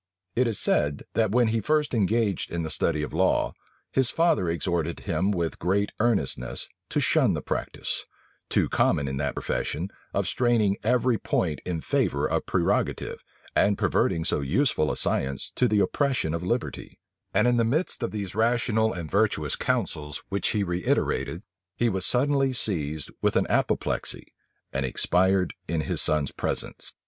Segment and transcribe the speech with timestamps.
[0.35, 3.53] It is said, that when he first engaged in the study of the law,
[3.91, 8.03] his father exhorted him with great earnestness to shun the practice,
[8.49, 13.23] too common in that profession, of straining every point in favor of prerogative,
[13.55, 16.97] and perverting so useful a science to the oppression of liberty;
[17.31, 21.43] and in the midst of these rational and virtuous counsels, which he reiterated,
[21.75, 24.33] he was suddenly seized with an apoplexy,
[24.73, 26.91] and expired in his son's presence.